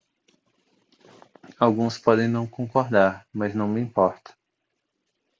alguns 1.59 1.99
podem 1.99 2.27
não 2.27 2.47
concordar 2.47 3.27
mas 3.31 3.53
não 3.53 3.67
me 3.67 3.79
importa 3.79 4.33